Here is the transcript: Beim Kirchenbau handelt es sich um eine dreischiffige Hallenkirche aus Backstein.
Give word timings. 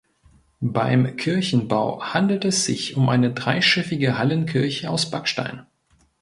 Beim 0.65 1.15
Kirchenbau 1.15 2.01
handelt 2.01 2.43
es 2.43 2.65
sich 2.65 2.97
um 2.97 3.07
eine 3.07 3.33
dreischiffige 3.35 4.17
Hallenkirche 4.17 4.89
aus 4.89 5.11
Backstein. 5.11 5.67